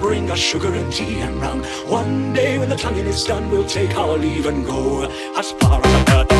[0.00, 1.62] bring us sugar and tea and rum.
[1.86, 5.04] One day when the tonguing is done, we'll take our leave and go
[5.36, 6.39] as far as the